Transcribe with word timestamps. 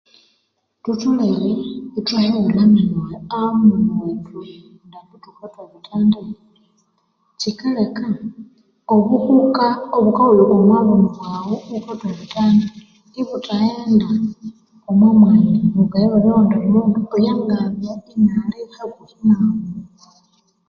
Thutholere 0.83 1.51
ithwahighulha 1.99 2.59
emenu 2.67 2.97
wethu 3.05 3.37
amunu 3.39 3.91
wethu 4.01 4.37
omughulhu 4.97 5.17
thukathwa 5.23 5.61
ebithandi, 5.67 6.21
kyikaleka 7.39 8.05
obuhuka 8.93 9.67
obukahulhuka 9.97 10.53
omwa 10.59 10.79
buno 10.87 11.07
bwaghu 11.15 11.51
iwukathwa 11.67 12.07
ebithandi 12.13 12.67
ibuthaghenda 13.19 14.09
omwa 14.89 15.09
mwanya 15.19 15.55
bukayalhwalya 15.75 16.29
owundi 16.33 16.57
mundu 16.71 16.99
oyowangabya 17.15 17.93
inali 18.13 18.59
hakuhi 18.75 19.15
naghu 19.27 19.59